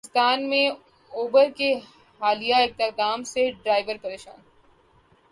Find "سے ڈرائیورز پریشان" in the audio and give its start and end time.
3.23-4.39